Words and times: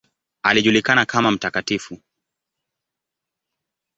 Alijulikana 0.41 1.05
kama 1.05 1.31
""Mt. 1.31 1.43